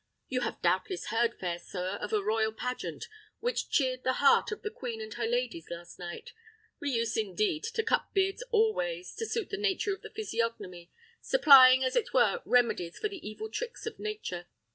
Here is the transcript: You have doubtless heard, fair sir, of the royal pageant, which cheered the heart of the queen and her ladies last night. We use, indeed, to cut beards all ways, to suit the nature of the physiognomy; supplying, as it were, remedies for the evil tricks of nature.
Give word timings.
You 0.29 0.41
have 0.41 0.59
doubtless 0.63 1.09
heard, 1.09 1.37
fair 1.37 1.59
sir, 1.59 1.97
of 2.01 2.09
the 2.09 2.23
royal 2.23 2.51
pageant, 2.53 3.05
which 3.39 3.69
cheered 3.69 4.03
the 4.03 4.13
heart 4.13 4.51
of 4.51 4.63
the 4.63 4.71
queen 4.71 4.99
and 4.99 5.13
her 5.13 5.27
ladies 5.27 5.69
last 5.69 5.99
night. 5.99 6.33
We 6.79 6.89
use, 6.89 7.15
indeed, 7.15 7.63
to 7.65 7.83
cut 7.83 8.11
beards 8.11 8.41
all 8.49 8.73
ways, 8.73 9.13
to 9.17 9.27
suit 9.27 9.51
the 9.51 9.57
nature 9.57 9.93
of 9.93 10.01
the 10.01 10.09
physiognomy; 10.09 10.89
supplying, 11.21 11.83
as 11.83 11.95
it 11.95 12.15
were, 12.15 12.41
remedies 12.45 12.97
for 12.97 13.09
the 13.09 13.29
evil 13.29 13.47
tricks 13.51 13.85
of 13.85 13.99
nature. 13.99 14.47